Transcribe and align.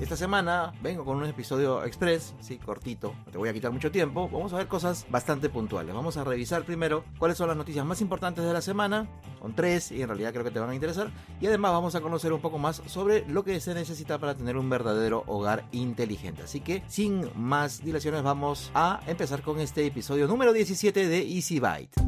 Esta 0.00 0.16
semana 0.16 0.72
vengo 0.82 1.04
con 1.04 1.18
un 1.18 1.26
episodio 1.26 1.84
express, 1.84 2.34
sí, 2.40 2.56
cortito, 2.56 3.14
no 3.26 3.32
te 3.32 3.36
voy 3.36 3.50
a 3.50 3.52
quitar 3.52 3.70
mucho 3.70 3.90
tiempo. 3.92 4.30
Vamos 4.32 4.50
a 4.54 4.56
ver 4.56 4.66
cosas 4.66 5.06
bastante 5.10 5.50
puntuales. 5.50 5.94
Vamos 5.94 6.16
a 6.16 6.24
revisar 6.24 6.64
primero 6.64 7.04
cuáles 7.18 7.36
son 7.36 7.48
las 7.48 7.56
noticias 7.56 7.84
más 7.84 8.00
importantes 8.00 8.42
de 8.42 8.52
la 8.52 8.62
semana, 8.62 9.06
con 9.40 9.54
tres 9.54 9.92
y 9.92 10.00
en 10.00 10.08
realidad 10.08 10.32
creo 10.32 10.42
que 10.42 10.50
te 10.50 10.58
van 10.58 10.70
a 10.70 10.74
interesar. 10.74 11.10
Y 11.38 11.46
además 11.48 11.72
vamos 11.72 11.94
a 11.94 12.00
conocer 12.00 12.32
un 12.32 12.40
poco 12.40 12.56
más 12.56 12.82
sobre 12.86 13.28
lo 13.28 13.44
que 13.44 13.60
se 13.60 13.74
necesita 13.74 14.18
para 14.18 14.34
tener 14.34 14.56
un 14.56 14.70
verdadero 14.70 15.22
hogar 15.26 15.66
inteligente. 15.70 16.44
Así 16.44 16.60
que 16.60 16.82
sin 16.88 17.28
más 17.34 17.84
dilaciones 17.84 18.22
vamos 18.22 18.70
a 18.72 19.00
empezar 19.06 19.42
con 19.42 19.60
este 19.60 19.84
episodio 19.84 20.26
número 20.26 20.54
17 20.54 21.08
de 21.08 21.18
Easy 21.18 21.60
Byte. 21.60 22.00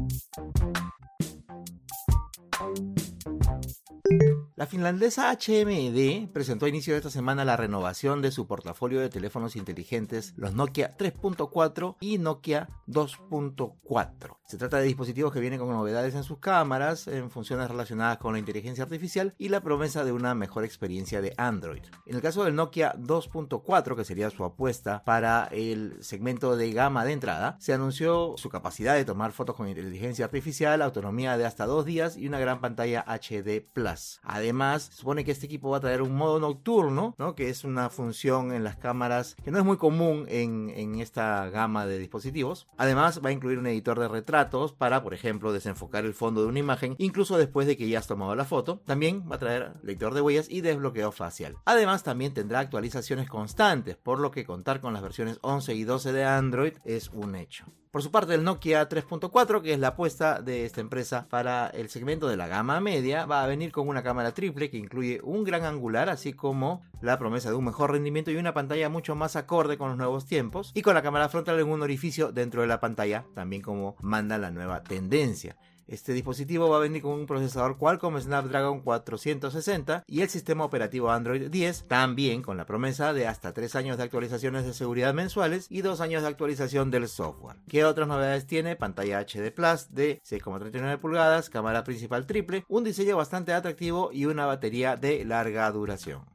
La 4.55 4.67
finlandesa 4.67 5.31
HMD 5.31 6.31
presentó 6.31 6.67
a 6.67 6.69
inicio 6.69 6.93
de 6.93 6.99
esta 6.99 7.09
semana 7.09 7.43
la 7.43 7.57
renovación 7.57 8.21
de 8.21 8.29
su 8.29 8.45
portafolio 8.45 9.01
de 9.01 9.09
teléfonos 9.09 9.55
inteligentes, 9.55 10.35
los 10.37 10.53
Nokia 10.53 10.95
3.4 10.95 11.95
y 11.99 12.19
Nokia 12.19 12.69
2.4. 12.87 14.37
Se 14.45 14.57
trata 14.57 14.77
de 14.77 14.83
dispositivos 14.83 15.33
que 15.33 15.39
vienen 15.39 15.59
con 15.59 15.69
novedades 15.69 16.13
en 16.13 16.23
sus 16.23 16.37
cámaras, 16.37 17.07
en 17.07 17.31
funciones 17.31 17.67
relacionadas 17.67 18.19
con 18.19 18.33
la 18.33 18.39
inteligencia 18.39 18.83
artificial 18.83 19.33
y 19.39 19.49
la 19.49 19.61
promesa 19.61 20.05
de 20.05 20.11
una 20.11 20.35
mejor 20.35 20.65
experiencia 20.65 21.19
de 21.19 21.33
Android. 21.37 21.81
En 22.05 22.15
el 22.15 22.21
caso 22.21 22.43
del 22.43 22.53
Nokia 22.53 22.93
2.4, 22.93 23.95
que 23.95 24.05
sería 24.05 24.29
su 24.29 24.43
apuesta 24.43 25.03
para 25.03 25.45
el 25.51 25.97
segmento 26.03 26.55
de 26.55 26.71
gama 26.73 27.05
de 27.05 27.13
entrada, 27.13 27.57
se 27.59 27.73
anunció 27.73 28.35
su 28.37 28.49
capacidad 28.49 28.93
de 28.93 29.05
tomar 29.05 29.31
fotos 29.31 29.55
con 29.55 29.67
inteligencia 29.67 30.25
artificial, 30.25 30.83
autonomía 30.83 31.39
de 31.39 31.47
hasta 31.47 31.65
dos 31.65 31.85
días 31.85 32.17
y 32.17 32.27
una 32.27 32.37
gran 32.37 32.61
pantalla 32.61 33.03
HD 33.07 33.65
Plus. 33.73 34.19
Se 34.43 34.93
supone 34.93 35.23
que 35.23 35.31
este 35.31 35.45
equipo 35.45 35.69
va 35.69 35.77
a 35.77 35.81
traer 35.81 36.01
un 36.01 36.15
modo 36.15 36.39
nocturno, 36.39 37.15
¿no? 37.17 37.35
que 37.35 37.49
es 37.49 37.63
una 37.63 37.89
función 37.89 38.51
en 38.51 38.63
las 38.63 38.77
cámaras 38.77 39.35
que 39.43 39.51
no 39.51 39.59
es 39.59 39.65
muy 39.65 39.77
común 39.77 40.25
en, 40.27 40.71
en 40.75 40.99
esta 40.99 41.49
gama 41.49 41.85
de 41.85 41.99
dispositivos. 41.99 42.67
Además, 42.77 43.21
va 43.23 43.29
a 43.29 43.33
incluir 43.33 43.59
un 43.59 43.67
editor 43.67 43.99
de 43.99 44.07
retratos 44.07 44.73
para, 44.73 45.03
por 45.03 45.13
ejemplo, 45.13 45.53
desenfocar 45.53 46.05
el 46.05 46.13
fondo 46.13 46.41
de 46.41 46.47
una 46.47 46.59
imagen, 46.59 46.95
incluso 46.97 47.37
después 47.37 47.67
de 47.67 47.77
que 47.77 47.87
ya 47.87 47.99
has 47.99 48.07
tomado 48.07 48.35
la 48.35 48.45
foto. 48.45 48.81
También 48.85 49.23
va 49.29 49.35
a 49.35 49.39
traer 49.39 49.73
lector 49.83 50.13
de 50.13 50.21
huellas 50.21 50.49
y 50.49 50.61
desbloqueo 50.61 51.11
facial. 51.11 51.57
Además, 51.65 52.03
también 52.03 52.33
tendrá 52.33 52.59
actualizaciones 52.59 53.29
constantes, 53.29 53.97
por 53.97 54.19
lo 54.19 54.31
que 54.31 54.45
contar 54.45 54.81
con 54.81 54.93
las 54.93 55.01
versiones 55.01 55.39
11 55.41 55.73
y 55.75 55.83
12 55.83 56.13
de 56.13 56.25
Android 56.25 56.73
es 56.83 57.09
un 57.09 57.35
hecho. 57.35 57.65
Por 57.93 58.01
su 58.01 58.09
parte, 58.09 58.33
el 58.33 58.43
Nokia 58.43 58.89
3.4, 58.89 59.61
que 59.61 59.73
es 59.73 59.79
la 59.79 59.89
apuesta 59.89 60.41
de 60.41 60.65
esta 60.65 60.81
empresa 60.81 61.27
para 61.29 61.67
el 61.67 61.89
segmento 61.89 62.27
de 62.27 62.35
la 62.35 62.47
gama 62.47 62.81
media, 62.81 63.27
va 63.27 63.43
a 63.43 63.47
venir 63.47 63.71
con 63.71 63.87
una 63.87 64.01
cámara 64.01 64.33
triple 64.33 64.71
que 64.71 64.79
incluye 64.79 65.21
un 65.21 65.43
gran 65.43 65.63
angular, 65.63 66.09
así 66.09 66.33
como 66.33 66.81
la 67.01 67.19
promesa 67.19 67.51
de 67.51 67.55
un 67.55 67.65
mejor 67.65 67.91
rendimiento 67.91 68.31
y 68.31 68.37
una 68.37 68.55
pantalla 68.55 68.89
mucho 68.89 69.13
más 69.13 69.35
acorde 69.35 69.77
con 69.77 69.89
los 69.89 69.97
nuevos 69.99 70.25
tiempos, 70.25 70.71
y 70.73 70.81
con 70.81 70.95
la 70.95 71.03
cámara 71.03 71.29
frontal 71.29 71.59
en 71.59 71.67
un 71.67 71.83
orificio 71.83 72.31
dentro 72.31 72.61
de 72.61 72.67
la 72.67 72.79
pantalla, 72.79 73.25
también 73.35 73.61
como 73.61 73.95
manda 74.01 74.39
la 74.39 74.49
nueva 74.49 74.81
tendencia. 74.81 75.55
Este 75.87 76.13
dispositivo 76.13 76.69
va 76.69 76.77
a 76.77 76.81
venir 76.81 77.01
con 77.01 77.11
un 77.11 77.25
procesador 77.25 77.77
Qualcomm 77.77 78.19
Snapdragon 78.19 78.81
460 78.81 80.03
y 80.07 80.21
el 80.21 80.29
sistema 80.29 80.63
operativo 80.63 81.11
Android 81.11 81.49
10, 81.49 81.87
también 81.87 82.41
con 82.41 82.57
la 82.57 82.65
promesa 82.65 83.13
de 83.13 83.27
hasta 83.27 83.53
3 83.53 83.75
años 83.75 83.97
de 83.97 84.03
actualizaciones 84.03 84.65
de 84.65 84.73
seguridad 84.73 85.13
mensuales 85.13 85.67
y 85.69 85.81
2 85.81 85.99
años 86.01 86.21
de 86.21 86.29
actualización 86.29 86.89
del 86.89 87.07
software. 87.07 87.57
¿Qué 87.67 87.83
otras 87.83 88.07
novedades 88.07 88.47
tiene? 88.47 88.75
Pantalla 88.75 89.19
HD 89.19 89.51
Plus 89.53 89.93
de 89.93 90.21
6,39 90.23 90.99
pulgadas, 90.99 91.49
cámara 91.49 91.83
principal 91.83 92.25
triple, 92.25 92.65
un 92.69 92.83
diseño 92.83 93.17
bastante 93.17 93.53
atractivo 93.53 94.11
y 94.13 94.25
una 94.25 94.45
batería 94.45 94.95
de 94.95 95.25
larga 95.25 95.69
duración. 95.71 96.25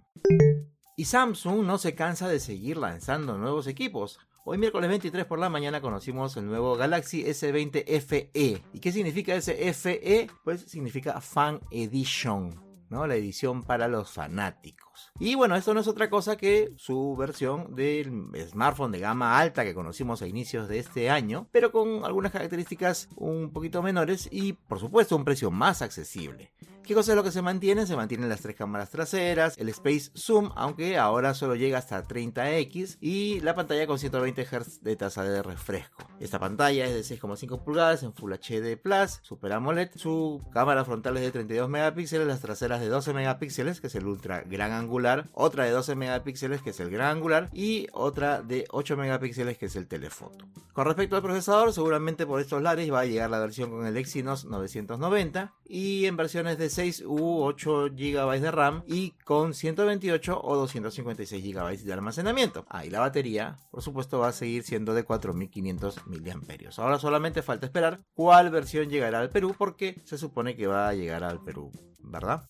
Y 0.97 1.05
Samsung 1.05 1.65
no 1.65 1.79
se 1.79 1.95
cansa 1.95 2.29
de 2.29 2.41
seguir 2.41 2.77
lanzando 2.77 3.39
nuevos 3.39 3.69
equipos. 3.69 4.19
Hoy 4.51 4.57
miércoles 4.57 4.89
23 4.89 5.27
por 5.27 5.39
la 5.39 5.51
mañana 5.51 5.83
conocimos 5.83 6.35
el 6.39 6.47
nuevo 6.47 6.75
Galaxy 6.75 7.23
S20 7.23 7.85
FE. 8.01 8.63
¿Y 8.73 8.81
qué 8.81 8.93
significa 8.93 9.35
ese 9.35 9.75
FE? 9.75 10.31
Pues 10.43 10.63
significa 10.63 11.21
Fan 11.21 11.61
Edition, 11.71 12.59
¿no? 12.89 13.07
La 13.07 13.17
edición 13.17 13.63
para 13.63 13.89
los 13.89 14.11
fanáticos. 14.11 14.88
Y 15.19 15.35
bueno, 15.35 15.57
esto 15.57 15.75
no 15.75 15.81
es 15.81 15.89
otra 15.89 16.11
cosa 16.11 16.37
que 16.37 16.73
su 16.77 17.17
versión 17.17 17.75
del 17.75 18.31
smartphone 18.49 18.93
de 18.93 19.01
gama 19.01 19.39
alta 19.39 19.65
que 19.65 19.75
conocimos 19.75 20.23
a 20.23 20.27
inicios 20.27 20.69
de 20.69 20.79
este 20.79 21.11
año, 21.11 21.49
pero 21.53 21.73
con 21.73 22.05
algunas 22.05 22.33
características 22.33 23.09
un 23.17 23.53
poquito 23.53 23.83
menores 23.83 24.29
y 24.31 24.53
por 24.53 24.79
supuesto 24.79 25.17
un 25.17 25.25
precio 25.25 25.51
más 25.51 25.83
accesible. 25.83 26.53
¿Qué 26.89 26.95
cosa 26.95 27.13
es 27.13 27.17
lo 27.17 27.23
que 27.23 27.31
se 27.31 27.43
mantiene? 27.43 27.87
Se 27.87 27.97
mantienen 27.97 28.31
las 28.31 28.41
tres 28.41 28.57
cámaras 28.57 28.89
traseras, 28.89 29.59
el 29.59 29.69
Space 29.69 30.11
Zoom, 30.17 30.53
aunque 30.57 30.97
ahora 30.97 31.35
solo 31.35 31.55
llega 31.55 31.77
hasta 31.77 32.03
30x, 32.03 32.97
y 32.99 33.41
la 33.41 33.55
pantalla 33.55 33.87
con 33.87 33.99
120 33.99 34.43
Hz 34.47 34.83
de 34.83 34.97
tasa 34.97 35.23
de 35.23 35.43
refresco. 35.43 36.09
Esta 36.19 36.39
pantalla 36.39 36.87
es 36.87 36.95
de 36.95 37.17
6,5 37.17 37.63
pulgadas 37.63 38.03
en 38.05 38.15
Full 38.15 38.33
HD 38.33 38.79
Plus, 38.79 39.21
Super 39.21 39.53
AMOLED, 39.53 39.91
su 39.97 40.41
cámara 40.51 40.87
frontal 40.87 41.19
es 41.19 41.25
de 41.25 41.31
32 41.31 41.69
megapíxeles, 41.69 42.27
las 42.27 42.41
traseras 42.41 42.81
de 42.81 42.89
12 42.89 43.13
megapíxeles, 43.13 43.83
que 43.83 43.89
es 43.89 43.95
el 43.95 44.07
ultra 44.07 44.41
gran 44.47 44.88
otra 45.33 45.65
de 45.65 45.71
12 45.71 45.95
megapíxeles, 45.95 46.63
que 46.63 46.71
es 46.71 46.81
el 46.81 46.91
gran 46.91 47.17
angular, 47.17 47.51
y 47.53 47.87
otra 47.93 48.43
de 48.43 48.67
8 48.71 48.97
megapíxeles, 48.97 49.59
que 49.59 49.67
es 49.67 49.77
el 49.77 49.87
telefoto. 49.87 50.47
Con 50.73 50.87
respecto 50.87 51.17
al 51.17 51.23
procesador, 51.23 51.73
seguramente 51.73 52.27
por 52.27 52.41
estos 52.41 52.63
lares 52.63 52.93
va 52.93 53.01
a 53.01 53.07
llegar 53.07 53.31
la 53.31 53.41
versión 53.41 53.71
con 53.71 53.87
el 53.87 53.97
Exynos 53.97 54.45
990, 54.45 55.53
y 55.65 56.07
en 56.07 56.17
versiones 56.17 56.59
de 56.59 56.71
6 56.71 57.05
u 57.07 57.43
8 57.43 57.91
GB 57.91 58.41
de 58.41 58.51
RAM 58.51 58.83
y 58.87 59.11
con 59.25 59.55
128 59.55 60.41
o 60.43 60.57
256 60.57 61.45
GB 61.45 61.85
de 61.85 61.93
almacenamiento. 61.93 62.65
Ahí 62.69 62.91
la 62.91 63.01
batería, 63.01 63.57
por 63.71 63.83
supuesto, 63.83 64.19
va 64.19 64.29
a 64.29 64.33
seguir 64.33 64.63
siendo 64.63 64.95
de 64.95 65.05
4500 65.05 66.07
mAh. 66.07 66.71
Ahora 66.79 66.99
solamente 66.99 67.43
falta 67.43 67.67
esperar 67.67 68.01
cuál 68.15 68.51
versión 68.51 68.89
llegará 68.89 69.21
al 69.21 69.31
Perú 69.31 69.55
porque 69.57 70.01
se 70.05 70.19
supone 70.19 70.57
que 70.57 70.67
va 70.67 70.89
a 70.89 70.95
llegar 70.95 71.25
al 71.25 71.43
Perú, 71.43 71.71
¿verdad? 72.11 72.49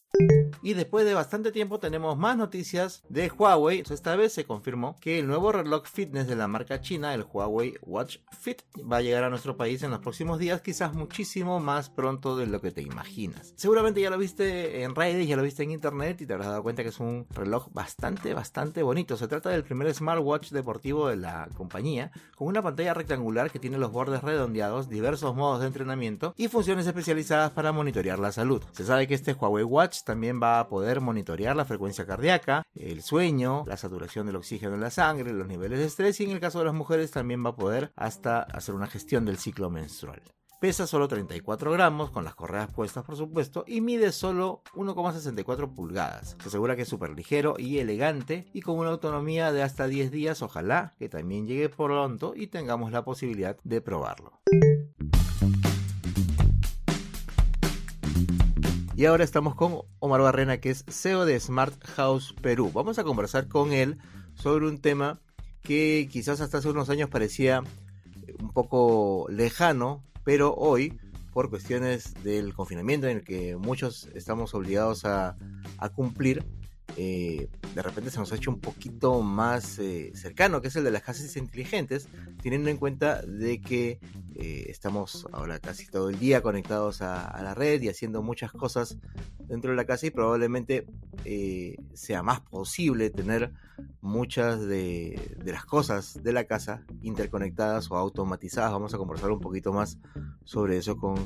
Y 0.63 0.75
después 0.75 1.05
de 1.05 1.15
bastante 1.15 1.53
tiempo 1.53 1.79
tenemos 1.79 2.17
más 2.17 2.37
noticias 2.37 3.03
de 3.09 3.31
Huawei. 3.31 3.85
Esta 3.89 4.17
vez 4.17 4.33
se 4.33 4.45
confirmó 4.45 4.97
que 5.01 5.19
el 5.19 5.27
nuevo 5.27 5.53
reloj 5.53 5.87
fitness 5.87 6.27
de 6.27 6.35
la 6.35 6.49
marca 6.49 6.81
china, 6.81 7.15
el 7.15 7.25
Huawei 7.31 7.75
Watch 7.83 8.19
Fit, 8.39 8.63
va 8.91 8.99
a 8.99 9.03
llegar 9.03 9.25
a 9.25 9.31
nuestro 9.31 9.57
país 9.57 9.83
en 9.83 9.91
los 9.91 10.01
próximos 10.01 10.39
días, 10.39 10.63
quizás 10.63 10.95
muchísimo 10.95 11.61
más 11.61 11.91
pronto 11.91 12.37
de 12.37 12.47
lo 12.47 12.61
que 12.61 12.71
te 12.71 12.83
imaginas. 12.83 13.53
Seguramente 13.57 14.01
ya 14.01 14.11
lo 14.11 14.19
viste 14.19 14.83
en 14.83 14.95
redes, 14.95 15.29
ya 15.29 15.37
lo 15.37 15.43
viste 15.43 15.63
en 15.63 15.71
internet 15.71 16.21
y 16.21 16.27
te 16.27 16.33
habrás 16.33 16.49
dado 16.49 16.63
cuenta 16.63 16.83
que 16.83 16.89
es 16.89 17.01
un 17.01 17.27
reloj 17.31 17.69
bastante, 17.73 18.35
bastante 18.35 18.83
bonito. 18.83 19.17
Se 19.17 19.29
trata 19.29 19.51
del 19.51 19.65
primer 19.65 19.93
smartwatch 19.95 20.51
deportivo 20.51 21.09
de 21.09 21.17
la 21.17 21.49
compañía, 21.57 22.11
con 22.37 22.49
una 22.49 22.63
pantalla 22.63 22.95
rectangular 22.95 23.51
que 23.51 23.59
tiene 23.59 23.79
los 23.79 23.93
bordes 23.93 24.23
redondeados, 24.23 24.89
diversos 24.89 25.35
modos 25.35 25.61
de 25.61 25.67
entrenamiento 25.67 26.35
y 26.37 26.49
funciones 26.49 26.87
especializadas 26.87 27.53
para 27.53 27.73
monitorear 27.73 28.19
la 28.19 28.33
salud. 28.33 28.63
Se 28.73 28.85
sabe 28.85 29.07
que 29.07 29.15
este 29.15 29.35
Huawei 29.35 29.48
Watch 29.49 30.03
también 30.05 30.41
va 30.43 30.61
a 30.61 30.69
poder 30.69 31.01
monitorear 31.01 31.57
la 31.57 31.65
frecuencia 31.65 32.07
cardíaca, 32.07 32.63
el 32.75 33.03
sueño, 33.03 33.65
la 33.67 33.77
saturación 33.77 34.27
del 34.27 34.37
oxígeno 34.37 34.75
en 34.75 34.81
la 34.81 34.91
sangre, 34.91 35.33
los 35.33 35.49
niveles 35.49 35.79
de 35.79 35.87
estrés 35.87 36.21
y 36.21 36.25
en 36.25 36.31
el 36.31 36.41
caso 36.41 36.59
de 36.59 36.67
las 36.67 36.75
mujeres 36.75 37.11
también 37.11 37.45
va 37.45 37.51
a 37.51 37.57
poder 37.57 37.93
hasta 37.97 38.41
hacer 38.43 38.75
una 38.75 38.87
gestión 38.87 39.25
del 39.25 39.39
ciclo 39.39 39.71
menstrual. 39.71 40.23
Pesa 40.61 40.89
solo 40.89 41.07
34 41.07 41.71
gramos, 41.71 42.11
con 42.11 42.25
las 42.25 42.35
correas 42.35 42.73
puestas 42.73 43.05
por 43.05 43.17
supuesto, 43.17 43.63
y 43.65 43.81
mide 43.81 44.11
solo 44.11 44.63
1,64 44.75 45.73
pulgadas. 45.73 46.37
Se 46.41 46.49
asegura 46.49 46.75
que 46.75 46.83
es 46.83 46.89
súper 46.89 47.11
ligero 47.11 47.55
y 47.59 47.79
elegante 47.79 48.49
y 48.53 48.63
con 48.63 48.77
una 48.77 48.91
autonomía 48.91 49.53
de 49.53 49.63
hasta 49.63 49.87
10 49.87 50.11
días, 50.11 50.43
ojalá 50.43 50.95
que 50.99 51.09
también 51.09 51.47
llegue 51.47 51.69
pronto 51.69 52.33
y 52.35 52.49
tengamos 52.49 52.91
la 52.91 53.05
posibilidad 53.05 53.57
de 53.63 53.81
probarlo. 53.81 54.41
Y 58.99 59.07
ahora 59.07 59.23
estamos 59.23 59.55
con 59.55 59.83
Omar 60.01 60.23
Barrena, 60.23 60.59
que 60.59 60.71
es 60.71 60.85
CEO 60.89 61.25
de 61.25 61.39
Smart 61.39 61.73
House 61.85 62.35
Perú. 62.43 62.73
Vamos 62.75 62.99
a 62.99 63.05
conversar 63.05 63.47
con 63.47 63.73
él 63.73 63.99
sobre 64.35 64.67
un 64.67 64.79
tema 64.81 65.21
que 65.63 66.09
quizás 66.11 66.41
hasta 66.41 66.59
hace 66.59 66.69
unos 66.69 66.91
años 66.91 67.09
parecía 67.09 67.63
un 68.41 68.53
poco 68.53 69.29
lejano, 69.31 70.03
pero 70.25 70.53
hoy, 70.53 70.99
por 71.33 71.49
cuestiones 71.49 72.13
del 72.25 72.55
confinamiento 72.55 73.07
en 73.07 73.19
el 73.19 73.23
que 73.23 73.55
muchos 73.55 74.09
estamos 74.17 74.53
obligados 74.55 75.05
a, 75.05 75.37
cumplir, 75.95 76.45
eh, 76.97 77.49
de 77.77 77.83
repente 77.83 78.11
se 78.11 78.19
nos 78.19 78.33
ha 78.33 78.35
hecho 78.35 78.51
un 78.51 78.59
poquito 78.59 79.23
más 79.23 79.79
eh, 79.79 80.11
cercano, 80.17 80.61
que 80.61 80.67
es 80.67 80.75
el 80.75 80.83
de 80.83 80.91
las 80.91 81.03
casas 81.03 81.37
inteligentes, 81.37 82.09
teniendo 82.43 82.69
en 82.69 82.79
cuenta 82.79 83.23
de 83.23 83.61
que 83.61 84.01
eh, 84.39 84.67
estamos 84.69 85.27
ahora 85.33 85.59
casi 85.59 85.87
todo 85.87 86.11
el 86.11 86.19
día 86.19 86.43
conectados 86.43 87.03
a, 87.03 87.43
la 87.43 87.55
red 87.55 87.83
y 87.83 87.89
haciendo 87.89 88.23
muchas 88.23 88.53
cosas 88.53 88.97
dentro 89.41 89.71
de 89.71 89.77
la 89.77 89.85
casa 89.85 90.07
y 90.07 90.11
probablemente 90.11 90.87
sea 91.93 92.23
más 92.23 92.41
posible 92.41 93.11
tener 93.11 93.53
muchas 94.01 94.61
de, 94.67 95.37
de, 95.45 95.53
las 95.53 95.67
cosas 95.67 96.23
de 96.23 96.33
la 96.33 96.45
casa 96.45 96.87
interconectadas 97.03 97.91
o 97.91 97.97
automatizadas. 97.97 98.73
Vamos 98.73 98.95
a 98.95 98.99
conversar 98.99 99.31
un 99.33 99.41
poquito 99.41 99.73
más 99.73 99.99
sobre 100.45 100.77
eso 100.77 100.97
con 100.97 101.17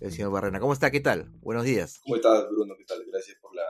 el 0.00 0.12
señor 0.12 0.30
Barrena. 0.30 0.60
¿Cómo 0.60 0.72
está? 0.72 0.90
¿Qué 0.90 1.00
tal? 1.00 1.28
Buenos 1.42 1.64
días. 1.64 2.00
¿Cómo 2.04 2.16
estás, 2.16 2.46
Bruno? 2.50 2.74
¿Qué 2.78 2.84
tal? 2.84 3.04
Gracias 3.10 3.36
por 3.40 3.54
la 3.54 3.62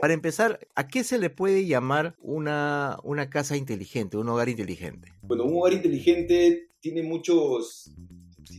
para 0.00 0.12
empezar, 0.12 0.68
¿a 0.74 0.88
qué 0.88 1.04
se 1.04 1.18
le 1.18 1.30
puede 1.30 1.66
llamar 1.66 2.14
una, 2.20 2.98
una 3.02 3.30
casa 3.30 3.56
inteligente, 3.56 4.16
un 4.16 4.28
hogar 4.28 4.48
inteligente? 4.48 5.12
Bueno, 5.22 5.44
un 5.44 5.56
hogar 5.56 5.72
inteligente 5.72 6.70
tiene 6.80 7.02
muchos, 7.02 7.90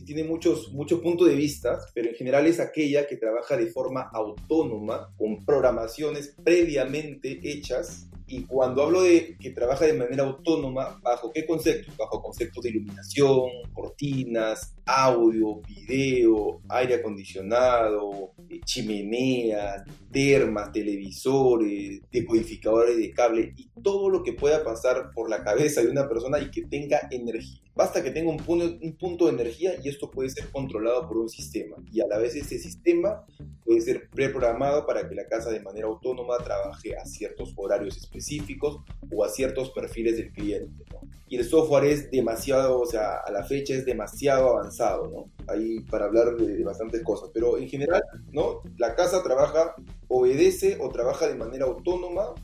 tiene 0.04 0.24
muchos, 0.24 0.72
muchos 0.72 1.00
puntos 1.00 1.28
de 1.28 1.34
vista, 1.34 1.78
pero 1.94 2.08
en 2.08 2.14
general 2.14 2.46
es 2.46 2.60
aquella 2.60 3.06
que 3.06 3.16
trabaja 3.16 3.56
de 3.56 3.66
forma 3.66 4.10
autónoma, 4.12 5.14
con 5.16 5.44
programaciones 5.44 6.34
previamente 6.42 7.40
hechas 7.42 8.08
y 8.26 8.44
cuando 8.44 8.82
hablo 8.82 9.02
de 9.02 9.36
que 9.38 9.50
trabaja 9.50 9.84
de 9.84 9.92
manera 9.92 10.24
autónoma, 10.24 10.98
¿bajo 11.02 11.30
qué 11.30 11.44
conceptos? 11.44 11.94
Bajo 11.98 12.22
conceptos 12.22 12.64
de 12.64 12.70
iluminación, 12.70 13.50
cortinas, 13.74 14.74
audio, 14.84 15.60
video, 15.60 16.60
aire 16.68 16.96
acondicionado, 16.96 18.32
eh, 18.48 18.60
chimeneas, 18.64 19.84
termas, 20.10 20.72
televisores, 20.72 22.00
decodificadores 22.10 22.96
de 22.96 23.12
cable 23.12 23.54
y 23.56 23.68
todo 23.82 24.10
lo 24.10 24.22
que 24.22 24.32
pueda 24.32 24.64
pasar 24.64 25.10
por 25.14 25.30
la 25.30 25.42
cabeza 25.44 25.82
de 25.82 25.88
una 25.88 26.08
persona 26.08 26.40
y 26.40 26.50
que 26.50 26.62
tenga 26.62 27.08
energía. 27.10 27.60
Basta 27.74 28.02
que 28.02 28.10
tenga 28.10 28.30
un 28.30 28.36
punto, 28.36 28.78
un 28.82 28.96
punto 28.96 29.26
de 29.26 29.32
energía 29.32 29.72
y 29.82 29.88
esto 29.88 30.10
puede 30.10 30.28
ser 30.28 30.50
controlado 30.50 31.08
por 31.08 31.16
un 31.16 31.28
sistema. 31.28 31.76
Y 31.90 32.00
a 32.02 32.06
la 32.06 32.18
vez 32.18 32.34
ese 32.36 32.58
sistema 32.58 33.24
puede 33.64 33.80
ser 33.80 34.10
preprogramado 34.10 34.86
para 34.86 35.08
que 35.08 35.14
la 35.14 35.26
casa 35.26 35.50
de 35.50 35.60
manera 35.60 35.86
autónoma 35.86 36.36
trabaje 36.38 36.96
a 36.96 37.06
ciertos 37.06 37.54
horarios 37.56 37.96
específicos 37.96 38.80
o 39.10 39.24
a 39.24 39.30
ciertos 39.30 39.70
perfiles 39.70 40.18
del 40.18 40.32
cliente. 40.32 40.84
Y 41.32 41.36
el 41.36 41.46
software 41.46 41.84
es 41.84 42.10
demasiado, 42.10 42.78
o 42.78 42.84
sea, 42.84 43.16
a 43.26 43.30
la 43.32 43.42
fecha 43.42 43.72
es 43.72 43.86
demasiado 43.86 44.50
avanzado, 44.50 45.08
¿no? 45.08 45.30
Ahí 45.50 45.80
para 45.80 46.04
hablar 46.04 46.36
de, 46.36 46.62
bastantes 46.62 47.02
cosas. 47.02 47.30
Pero 47.32 47.56
en 47.56 47.70
general, 47.70 48.02
¿no? 48.32 48.60
La 48.76 48.94
casa 48.94 49.22
trabaja, 49.22 49.74
obedece 50.08 50.76
o 50.78 50.90
trabaja 50.90 51.28
de 51.28 51.36
manera 51.36 51.64
autónoma 51.64 52.34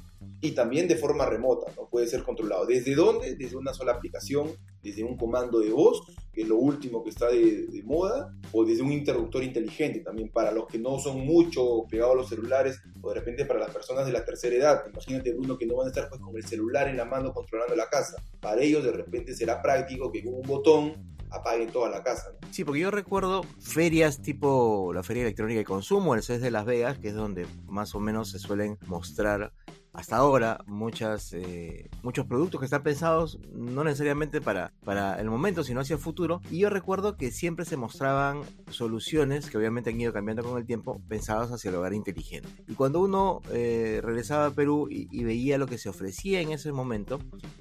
y 0.40 0.52
también 0.52 0.86
de 0.86 0.96
forma 0.96 1.26
remota, 1.26 1.72
¿no? 1.76 1.88
Puede 1.88 2.06
ser 2.06 2.22
controlado. 2.22 2.66
¿Desde 2.66 2.94
dónde? 2.94 3.34
Desde 3.34 3.56
una 3.56 3.74
sola 3.74 3.92
aplicación, 3.92 4.52
desde 4.82 5.02
un 5.02 5.16
comando 5.16 5.58
de 5.58 5.70
voz, 5.70 6.02
que 6.32 6.42
es 6.42 6.48
lo 6.48 6.56
último 6.56 7.02
que 7.02 7.10
está 7.10 7.28
de, 7.28 7.82
moda, 7.84 8.32
o 8.52 8.64
desde 8.64 8.82
un 8.82 8.92
interruptor 8.92 9.42
inteligente 9.42 10.00
también 10.00 10.30
para 10.30 10.52
los 10.52 10.66
que 10.66 10.78
no 10.78 10.98
son 10.98 11.20
mucho 11.20 11.86
pegados 11.90 12.14
a 12.14 12.16
los 12.16 12.28
celulares, 12.28 12.80
o 13.00 13.08
de 13.08 13.14
repente 13.16 13.44
para 13.44 13.60
las 13.60 13.70
personas 13.70 14.06
de 14.06 14.12
la 14.12 14.24
tercera 14.24 14.54
edad. 14.54 14.84
Imagínate, 14.92 15.34
uno 15.34 15.58
que 15.58 15.66
no 15.66 15.76
van 15.76 15.86
a 15.86 15.90
estar 15.90 16.08
pues 16.08 16.20
con 16.20 16.36
el 16.36 16.44
celular 16.44 16.88
en 16.88 16.96
la 16.96 17.04
mano 17.04 17.32
controlando 17.32 17.74
la 17.74 17.88
casa. 17.88 18.22
Para 18.40 18.62
ellos 18.62 18.84
de 18.84 18.92
repente 18.92 19.34
será 19.34 19.60
práctico 19.60 20.12
que 20.12 20.22
con 20.22 20.34
un 20.34 20.42
botón 20.42 21.18
apaguen 21.30 21.70
toda 21.70 21.90
la 21.90 22.02
casa. 22.02 22.32
Sí, 22.50 22.64
porque 22.64 22.80
yo 22.80 22.90
recuerdo 22.90 23.42
ferias 23.60 24.22
tipo 24.22 24.92
la 24.92 25.02
Feria 25.02 25.22
Electrónica 25.22 25.58
de 25.58 25.64
Consumo, 25.64 26.14
el 26.14 26.22
CES 26.22 26.40
de 26.40 26.50
Las 26.50 26.64
Vegas, 26.64 26.98
que 26.98 27.08
es 27.08 27.14
donde 27.14 27.46
más 27.66 27.94
o 27.94 28.00
menos 28.00 28.30
se 28.30 28.38
suelen 28.38 28.78
mostrar 28.86 29.52
hasta 29.98 30.16
ahora 30.16 30.60
muchas, 30.66 31.32
eh, 31.32 31.90
muchos 32.04 32.24
productos 32.24 32.60
que 32.60 32.66
están 32.66 32.84
pensados 32.84 33.40
no 33.52 33.82
necesariamente 33.82 34.40
para, 34.40 34.72
para 34.84 35.20
el 35.20 35.28
momento, 35.28 35.64
sino 35.64 35.80
hacia 35.80 35.94
el 35.94 36.00
futuro. 36.00 36.40
Y 36.52 36.60
yo 36.60 36.70
recuerdo 36.70 37.16
que 37.16 37.32
siempre 37.32 37.64
se 37.64 37.76
mostraban 37.76 38.42
soluciones 38.70 39.50
que 39.50 39.58
obviamente 39.58 39.90
han 39.90 40.00
ido 40.00 40.12
cambiando 40.12 40.44
con 40.44 40.56
el 40.56 40.66
tiempo, 40.66 41.02
pensadas 41.08 41.50
hacia 41.50 41.70
el 41.70 41.74
hogar 41.74 41.94
inteligente. 41.94 42.48
Y 42.68 42.74
cuando 42.74 43.00
uno 43.00 43.40
eh, 43.50 44.00
regresaba 44.00 44.46
a 44.46 44.50
Perú 44.52 44.86
y, 44.88 45.08
y, 45.10 45.24
veía 45.24 45.58
lo 45.58 45.66
que 45.66 45.78
se 45.78 45.88
ofrecía 45.88 46.40
en 46.42 46.52
ese 46.52 46.70
momento, 46.70 47.18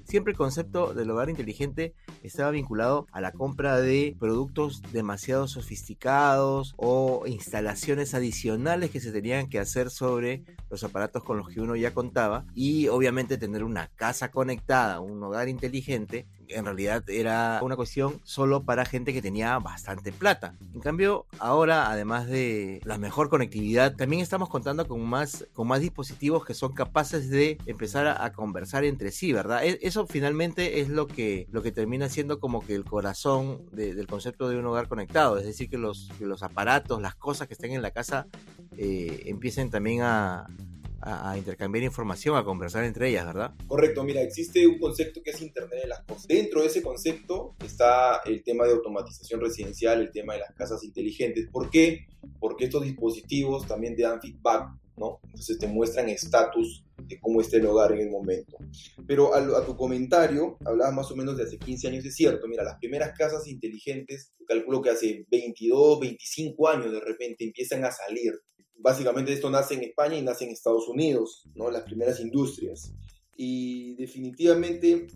siempre 0.08 0.32
el 0.32 0.38
concepto 0.38 0.94
del 0.94 1.10
hogar 1.10 1.28
inteligente 1.28 1.94
estaba 2.22 2.50
vinculado 2.50 3.06
a 3.12 3.20
la 3.20 3.32
compra 3.32 3.78
de 3.78 4.16
productos 4.18 4.80
demasiado 4.90 5.46
sofisticados 5.46 6.74
o 6.78 7.24
instalaciones 7.26 8.14
adicionales 8.14 8.90
que 8.90 9.00
se 9.00 9.12
tenían 9.12 9.50
que 9.50 9.58
hacer 9.58 9.90
sobre 9.90 10.42
los 10.70 10.82
aparatos 10.82 11.22
con 11.22 11.36
los 11.36 11.48
que 11.48 11.60
uno 11.60 11.76
ya 11.76 11.92
contaba 11.92 12.46
y 12.54 12.88
obviamente 12.88 13.36
tener 13.36 13.64
una 13.64 13.88
casa 13.88 14.30
conectada, 14.30 15.00
un 15.00 15.22
hogar 15.22 15.48
inteligente, 15.48 16.26
en 16.50 16.64
realidad 16.64 17.08
era 17.08 17.60
una 17.62 17.76
cuestión 17.76 18.20
solo 18.24 18.64
para 18.64 18.84
gente 18.84 19.12
que 19.12 19.22
tenía 19.22 19.58
bastante 19.58 20.12
plata. 20.12 20.54
En 20.74 20.80
cambio, 20.80 21.26
ahora, 21.38 21.90
además 21.90 22.26
de 22.26 22.80
la 22.84 22.98
mejor 22.98 23.28
conectividad, 23.28 23.96
también 23.96 24.22
estamos 24.22 24.48
contando 24.48 24.86
con 24.86 25.04
más, 25.04 25.46
con 25.52 25.68
más 25.68 25.80
dispositivos 25.80 26.44
que 26.44 26.54
son 26.54 26.72
capaces 26.72 27.30
de 27.30 27.58
empezar 27.66 28.06
a, 28.06 28.32
conversar 28.32 28.84
entre 28.84 29.10
sí, 29.10 29.32
¿verdad? 29.32 29.64
E, 29.64 29.78
eso 29.82 30.06
finalmente 30.06 30.80
es 30.80 30.88
lo 30.88 31.06
que, 31.06 31.48
lo 31.50 31.62
que 31.62 31.72
termina 31.72 32.08
siendo 32.08 32.38
como 32.38 32.64
que 32.64 32.74
el 32.74 32.84
corazón 32.84 33.66
del 33.72 34.06
concepto 34.06 34.48
de 34.48 34.58
un 34.58 34.66
hogar 34.66 34.88
conectado, 34.88 35.38
es 35.38 35.44
decir, 35.44 35.68
que 35.68 35.78
los, 35.78 36.10
los 36.20 36.42
aparatos, 36.42 37.00
las 37.00 37.14
cosas 37.14 37.48
que 37.48 37.54
estén 37.54 37.72
en 37.72 37.82
la 37.82 37.90
casa 37.90 38.26
eh, 38.76 39.22
empiecen 39.26 39.70
también 39.70 40.02
a, 40.02 40.46
a, 41.00 41.36
intercambiar 41.36 41.84
información, 41.84 42.36
a 42.36 42.44
conversar 42.44 42.84
entre 42.84 43.10
ellas, 43.10 43.26
¿verdad? 43.26 43.54
Correcto, 43.66 44.04
mira, 44.04 44.20
existe 44.20 44.66
un 44.66 44.78
concepto 44.78 45.22
que 45.22 45.30
es 45.30 45.40
Internet 45.40 45.82
de 45.82 45.88
las 45.88 46.00
Cosas. 46.00 46.26
Dentro 46.26 46.60
de 46.60 46.66
ese 46.66 46.82
concepto 46.82 47.54
está 47.64 48.20
el 48.24 48.42
tema 48.42 48.64
de 48.64 48.72
automatización 48.72 49.40
residencial, 49.40 50.00
el 50.00 50.10
tema 50.10 50.34
de 50.34 50.40
las 50.40 50.54
casas 50.54 50.82
inteligentes. 50.84 51.48
¿Por 51.50 51.70
qué? 51.70 52.06
Porque 52.40 52.64
estos 52.64 52.82
dispositivos 52.82 53.66
también 53.66 53.94
te 53.94 54.02
dan 54.02 54.20
feedback, 54.20 54.70
¿no? 54.96 55.20
Entonces 55.24 55.58
te 55.58 55.68
muestran 55.68 56.08
estatus 56.08 56.84
de 57.06 57.18
cómo 57.20 57.40
está 57.40 57.56
el 57.56 57.66
hogar 57.66 57.92
en 57.92 58.00
el 58.00 58.10
momento. 58.10 58.58
Pero 59.06 59.34
a, 59.34 59.64
tu 59.64 59.76
comentario, 59.76 60.58
hablabas 60.64 60.94
más 60.94 61.10
o 61.10 61.16
menos 61.16 61.36
de 61.36 61.44
hace 61.44 61.58
15 61.58 61.88
años, 61.88 62.04
es 62.04 62.14
cierto, 62.14 62.48
mira, 62.48 62.64
las 62.64 62.78
primeras 62.78 63.16
casas 63.16 63.46
inteligentes, 63.46 64.32
calculo 64.46 64.82
que 64.82 64.90
hace 64.90 65.26
22, 65.30 66.00
25 66.00 66.68
años 66.68 66.92
de 66.92 67.00
repente 67.00 67.44
empiezan 67.44 67.84
a 67.84 67.92
salir 67.92 68.34
básicamente 68.78 69.32
esto 69.32 69.50
nace 69.50 69.74
en 69.74 69.82
España 69.82 70.16
y 70.16 70.22
nace 70.22 70.44
en 70.44 70.50
Estados 70.50 70.88
Unidos, 70.88 71.44
¿no? 71.54 71.70
Las 71.70 71.82
primeras 71.82 72.20
industrias. 72.20 72.92
Y 73.36 73.94
definitivamente 73.96 75.08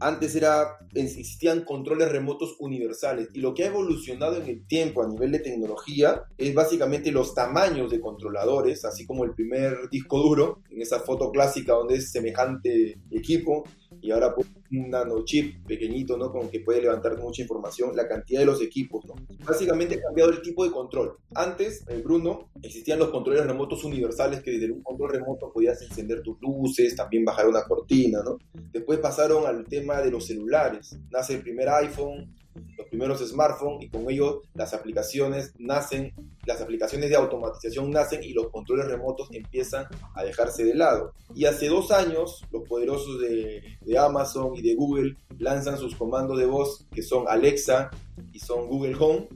antes 0.00 0.34
era, 0.34 0.78
existían 0.94 1.64
controles 1.64 2.10
remotos 2.10 2.56
universales 2.58 3.28
y 3.34 3.40
lo 3.40 3.52
que 3.52 3.64
ha 3.64 3.66
evolucionado 3.66 4.36
en 4.40 4.48
el 4.48 4.66
tiempo 4.66 5.02
a 5.02 5.08
nivel 5.08 5.30
de 5.30 5.40
tecnología 5.40 6.22
es 6.38 6.54
básicamente 6.54 7.12
los 7.12 7.34
tamaños 7.34 7.90
de 7.90 8.00
controladores, 8.00 8.84
así 8.86 9.04
como 9.06 9.24
el 9.24 9.34
primer 9.34 9.90
disco 9.90 10.18
duro, 10.18 10.62
en 10.70 10.80
esa 10.80 11.00
foto 11.00 11.30
clásica 11.30 11.74
donde 11.74 11.96
es 11.96 12.10
semejante 12.10 12.98
equipo, 13.10 13.64
y 14.00 14.10
ahora 14.10 14.34
pues, 14.34 14.48
un 14.72 14.90
nanochip 14.90 15.66
pequeñito, 15.66 16.16
¿no? 16.16 16.30
Con 16.30 16.48
que 16.48 16.60
puede 16.60 16.82
levantar 16.82 17.18
mucha 17.18 17.42
información, 17.42 17.94
la 17.96 18.06
cantidad 18.06 18.40
de 18.40 18.46
los 18.46 18.62
equipos, 18.62 19.04
¿no? 19.06 19.14
Básicamente 19.44 19.96
ha 19.96 20.02
cambiado 20.02 20.30
el 20.30 20.42
tipo 20.42 20.64
de 20.64 20.70
control. 20.70 21.16
Antes, 21.34 21.84
eh, 21.88 22.00
Bruno, 22.02 22.50
existían 22.62 22.98
los 22.98 23.10
controles 23.10 23.46
remotos 23.46 23.84
universales 23.84 24.40
que 24.42 24.52
desde 24.52 24.70
un 24.70 24.82
control 24.82 25.10
remoto 25.10 25.52
podías 25.52 25.80
encender 25.82 26.22
tus 26.22 26.40
luces, 26.40 26.94
también 26.96 27.24
bajar 27.24 27.48
una 27.48 27.64
cortina, 27.64 28.22
¿no? 28.22 28.38
Después 28.72 28.98
pasaron 28.98 29.46
al 29.46 29.64
tema 29.64 30.00
de 30.00 30.10
los 30.10 30.26
celulares. 30.26 30.96
Nace 31.10 31.34
el 31.34 31.42
primer 31.42 31.68
iPhone, 31.68 32.34
los 32.76 32.86
primeros 32.88 33.20
smartphones 33.26 33.84
y 33.84 33.88
con 33.88 34.08
ellos 34.10 34.38
las 34.54 34.74
aplicaciones 34.74 35.52
nacen, 35.58 36.12
las 36.46 36.60
aplicaciones 36.60 37.10
de 37.10 37.16
automatización 37.16 37.90
nacen 37.90 38.22
y 38.22 38.32
los 38.32 38.48
controles 38.50 38.86
remotos 38.86 39.28
empiezan 39.32 39.86
a 40.14 40.24
dejarse 40.24 40.64
de 40.64 40.74
lado. 40.74 41.12
Y 41.34 41.44
hace 41.44 41.68
dos 41.68 41.90
años 41.90 42.44
los 42.50 42.68
poderosos 42.68 43.20
de, 43.20 43.62
de 43.80 43.98
Amazon 43.98 44.54
y 44.56 44.62
de 44.62 44.74
Google 44.74 45.16
lanzan 45.38 45.78
sus 45.78 45.94
comandos 45.96 46.38
de 46.38 46.46
voz 46.46 46.86
que 46.92 47.02
son 47.02 47.26
Alexa 47.28 47.90
y 48.32 48.38
son 48.38 48.68
Google 48.68 48.96
Home 48.98 49.28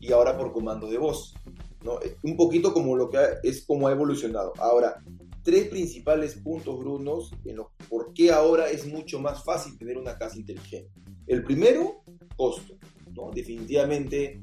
y 0.00 0.12
ahora 0.12 0.36
por 0.36 0.52
comando 0.52 0.88
de 0.88 0.98
voz. 0.98 1.34
¿no? 1.82 1.98
Un 2.22 2.36
poquito 2.36 2.72
como 2.72 2.96
lo 2.96 3.10
que 3.10 3.18
es 3.42 3.64
como 3.64 3.88
ha 3.88 3.92
evolucionado. 3.92 4.52
Ahora, 4.58 5.02
tres 5.42 5.68
principales 5.68 6.34
puntos, 6.34 6.78
Brunos, 6.78 7.32
en 7.44 7.56
los 7.56 7.68
por 7.88 8.12
qué 8.12 8.32
ahora 8.32 8.68
es 8.68 8.86
mucho 8.86 9.20
más 9.20 9.44
fácil 9.44 9.78
tener 9.78 9.96
una 9.96 10.18
casa 10.18 10.36
inteligente. 10.36 10.90
El 11.26 11.44
primero, 11.44 12.02
costo. 12.36 12.76
¿no? 13.14 13.30
Definitivamente, 13.32 14.40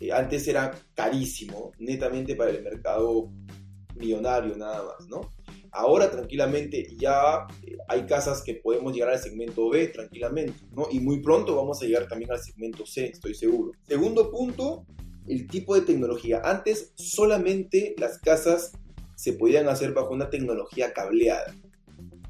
eh, 0.00 0.12
antes 0.12 0.48
era 0.48 0.74
carísimo, 0.94 1.72
netamente 1.78 2.34
para 2.34 2.50
el 2.50 2.62
mercado 2.62 3.30
millonario 3.94 4.56
nada 4.56 4.84
más, 4.84 5.08
¿no? 5.08 5.30
Ahora 5.70 6.10
tranquilamente 6.10 6.96
ya 6.96 7.46
eh, 7.66 7.76
hay 7.88 8.06
casas 8.06 8.42
que 8.42 8.54
podemos 8.54 8.94
llegar 8.94 9.10
al 9.10 9.18
segmento 9.18 9.68
B 9.68 9.88
tranquilamente, 9.88 10.64
¿no? 10.74 10.88
Y 10.90 11.00
muy 11.00 11.20
pronto 11.20 11.56
vamos 11.56 11.82
a 11.82 11.86
llegar 11.86 12.08
también 12.08 12.30
al 12.30 12.42
segmento 12.42 12.86
C, 12.86 13.06
estoy 13.06 13.34
seguro. 13.34 13.72
Segundo 13.86 14.30
punto, 14.30 14.86
el 15.26 15.46
tipo 15.46 15.74
de 15.74 15.82
tecnología. 15.82 16.40
Antes 16.44 16.92
solamente 16.96 17.94
las 17.98 18.18
casas 18.18 18.72
se 19.14 19.34
podían 19.34 19.68
hacer 19.68 19.92
bajo 19.92 20.14
una 20.14 20.30
tecnología 20.30 20.92
cableada. 20.92 21.54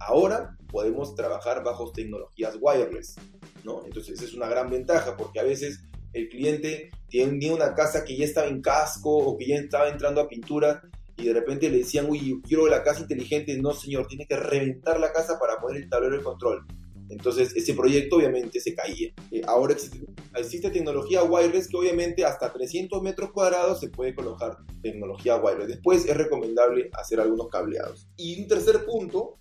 Ahora 0.01 0.58
podemos 0.71 1.15
trabajar 1.15 1.65
bajo 1.65 1.93
tecnologías 1.93 2.57
wireless, 2.61 3.17
¿no? 3.65 3.85
Entonces 3.85 4.15
esa 4.15 4.25
es 4.25 4.35
una 4.35 4.49
gran 4.49 4.71
ventaja 4.71 5.17
porque 5.17 5.41
a 5.41 5.45
veces 5.45 5.81
el 6.13 6.29
cliente 6.29 6.91
tiene 7.09 7.53
una 7.53 7.75
casa 7.75 8.05
que 8.05 8.17
ya 8.17 8.25
estaba 8.25 8.49
en 8.49 8.63
casco 8.63 9.17
o 9.17 9.37
que 9.37 9.47
ya 9.47 9.57
estaba 9.57 9.89
entrando 9.89 10.21
a 10.21 10.29
pintura 10.29 10.83
y 11.17 11.25
de 11.25 11.35
repente 11.35 11.69
le 11.69 11.79
decían, 11.79 12.07
uy, 12.09 12.41
quiero 12.47 12.69
la 12.69 12.83
casa 12.83 13.01
inteligente. 13.01 13.57
No, 13.59 13.73
señor, 13.73 14.07
tiene 14.07 14.27
que 14.27 14.37
reventar 14.37 15.01
la 15.01 15.13
casa 15.13 15.39
para 15.39 15.61
poner 15.61 15.83
el 15.83 15.89
tablero 15.89 16.17
de 16.17 16.23
control. 16.23 16.65
Entonces, 17.11 17.57
ese 17.57 17.75
proyecto 17.75 18.17
obviamente 18.17 18.61
se 18.61 18.75
caía. 18.75 19.13
Eh, 19.31 19.41
ahora 19.47 19.73
existe, 19.73 20.07
existe, 20.37 20.71
tecnología 20.71 21.25
wireless 21.25 21.69
que 21.69 21.77
obviamente 21.77 22.25
hasta 22.25 22.53
300 22.53 23.03
metros 23.03 23.33
cuadrados 23.33 23.81
se 23.81 23.89
puede 23.89 24.15
colocar 24.15 24.59
tecnología 24.83 25.37
wireless. 25.37 25.69
Después 25.69 26.07
es 26.07 26.17
recomendable 26.17 26.91
hacer 26.93 27.19
algunos 27.19 27.49
cableados. 27.49 28.07
Y 28.17 28.43
un 28.43 28.47
tercer 28.47 28.85
punto 28.85 29.39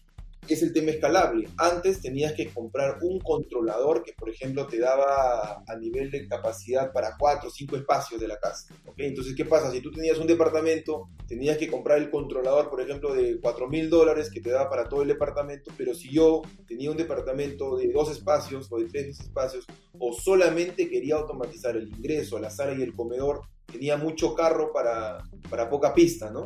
es 0.53 0.63
el 0.63 0.73
tema 0.73 0.91
escalable. 0.91 1.47
Antes 1.57 2.01
tenías 2.01 2.33
que 2.33 2.49
comprar 2.49 2.99
un 3.01 3.19
controlador 3.19 4.03
que, 4.03 4.13
por 4.13 4.29
ejemplo, 4.29 4.67
te 4.67 4.79
daba 4.79 5.63
a 5.67 5.75
nivel 5.77 6.11
de 6.11 6.27
capacidad 6.27 6.91
para 6.91 7.15
cuatro 7.17 7.49
o 7.49 7.51
cinco 7.51 7.75
espacios 7.75 8.19
de 8.19 8.27
la 8.27 8.39
casa. 8.39 8.73
Entonces, 8.97 9.35
¿qué 9.35 9.45
pasa? 9.45 9.71
Si 9.71 9.81
tú 9.81 9.91
tenías 9.91 10.17
un 10.17 10.27
departamento, 10.27 11.09
tenías 11.27 11.57
que 11.57 11.69
comprar 11.69 11.97
el 11.99 12.09
controlador, 12.09 12.69
por 12.69 12.81
ejemplo, 12.81 13.13
de 13.13 13.39
4 13.39 13.67
mil 13.67 13.89
dólares 13.89 14.29
que 14.29 14.41
te 14.41 14.49
daba 14.49 14.69
para 14.69 14.89
todo 14.89 15.01
el 15.01 15.07
departamento, 15.07 15.71
pero 15.77 15.93
si 15.93 16.09
yo 16.11 16.41
tenía 16.67 16.91
un 16.91 16.97
departamento 16.97 17.77
de 17.77 17.91
dos 17.91 18.11
espacios 18.11 18.67
o 18.71 18.79
de 18.79 18.85
tres 18.85 19.19
espacios, 19.19 19.65
o 19.99 20.13
solamente 20.13 20.89
quería 20.89 21.15
automatizar 21.15 21.75
el 21.75 21.87
ingreso, 21.87 22.39
la 22.39 22.49
sala 22.49 22.73
y 22.73 22.81
el 22.81 22.93
comedor, 22.93 23.41
tenía 23.65 23.97
mucho 23.97 24.33
carro 24.33 24.71
para, 24.71 25.23
para 25.49 25.69
poca 25.69 25.93
pista, 25.93 26.31
¿no? 26.31 26.45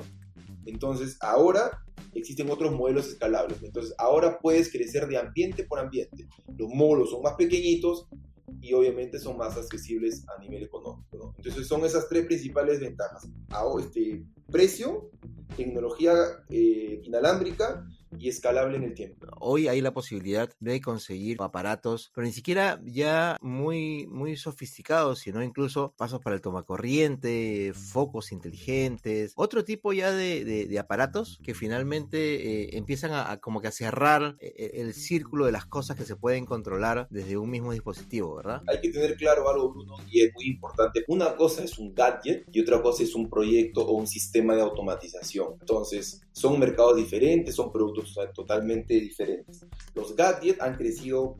Entonces, 0.65 1.17
ahora 1.21 1.83
existen 2.13 2.49
otros 2.49 2.71
modelos 2.73 3.07
escalables. 3.07 3.61
Entonces, 3.63 3.93
ahora 3.97 4.39
puedes 4.39 4.71
crecer 4.71 5.07
de 5.07 5.17
ambiente 5.17 5.63
por 5.63 5.79
ambiente. 5.79 6.27
Los 6.57 6.69
módulos 6.69 7.11
son 7.11 7.21
más 7.21 7.35
pequeñitos 7.35 8.07
y 8.61 8.73
obviamente 8.73 9.19
son 9.19 9.37
más 9.37 9.57
accesibles 9.57 10.25
a 10.35 10.39
nivel 10.41 10.63
económico. 10.63 11.33
Entonces, 11.37 11.67
son 11.67 11.85
esas 11.85 12.07
tres 12.09 12.25
principales 12.25 12.79
ventajas. 12.79 13.27
Este, 13.79 14.23
precio, 14.51 15.09
tecnología 15.55 16.13
eh, 16.49 17.01
inalámbrica 17.03 17.85
y 18.21 18.29
escalable 18.29 18.77
en 18.77 18.83
el 18.83 18.93
tiempo. 18.93 19.25
Hoy 19.39 19.67
hay 19.67 19.81
la 19.81 19.93
posibilidad 19.93 20.49
de 20.59 20.79
conseguir 20.79 21.37
aparatos, 21.39 22.11
pero 22.13 22.25
ni 22.27 22.33
siquiera 22.33 22.79
ya 22.85 23.37
muy, 23.41 24.05
muy 24.07 24.37
sofisticados, 24.37 25.19
sino 25.19 25.43
incluso 25.43 25.93
pasos 25.97 26.21
para 26.21 26.35
el 26.35 26.41
tomacorriente, 26.41 27.73
focos 27.73 28.31
inteligentes, 28.31 29.33
otro 29.35 29.65
tipo 29.65 29.91
ya 29.91 30.11
de, 30.11 30.45
de, 30.45 30.79
aparatos 30.79 31.39
que 31.43 31.53
finalmente 31.53 32.63
eh, 32.63 32.77
empiezan 32.77 33.11
a, 33.13 33.37
como 33.37 33.61
que 33.61 33.67
a 33.67 33.71
cerrar 33.71 34.35
eh, 34.39 34.53
eh, 34.55 34.71
el 34.75 34.93
círculo 34.93 35.45
de 35.45 35.51
las 35.51 35.65
cosas 35.65 35.97
que 35.97 36.05
se 36.05 36.15
pueden 36.15 36.45
controlar 36.45 37.07
desde 37.09 37.37
un 37.37 37.49
mismo 37.49 37.71
dispositivo, 37.71 38.35
¿verdad? 38.35 38.61
Hay 38.67 38.81
que 38.81 38.89
tener 38.89 39.15
claro 39.15 39.49
algo, 39.49 39.71
Bruno, 39.71 39.95
y 40.09 40.21
es 40.21 40.33
muy 40.33 40.45
importante. 40.45 41.03
Una 41.07 41.35
cosa 41.35 41.63
es 41.63 41.79
un 41.79 41.93
gadget 41.95 42.45
y 42.51 42.61
otra 42.61 42.81
cosa 42.81 43.03
es 43.03 43.15
un 43.15 43.29
proyecto 43.29 43.81
o 43.81 43.93
un 43.93 44.07
sistema 44.07 44.55
de 44.55 44.61
automatización. 44.61 45.55
Entonces, 45.59 46.21
son 46.31 46.59
mercados 46.59 46.95
diferentes, 46.95 47.55
son 47.55 47.71
productos 47.71 48.10
totalmente 48.33 48.93
diferentes. 48.93 49.65
Los 49.95 50.15
gadgets 50.15 50.61
han 50.61 50.75
crecido, 50.75 51.37